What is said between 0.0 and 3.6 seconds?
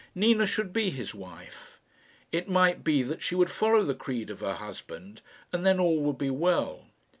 Nina should be his wife. It might be that she would